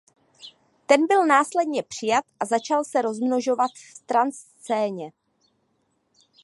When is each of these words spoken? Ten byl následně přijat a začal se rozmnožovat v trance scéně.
Ten 0.87 1.07
byl 1.07 1.25
následně 1.25 1.83
přijat 1.83 2.25
a 2.39 2.45
začal 2.45 2.83
se 2.83 3.01
rozmnožovat 3.01 3.71
v 3.95 3.99
trance 4.05 4.37
scéně. 4.39 5.11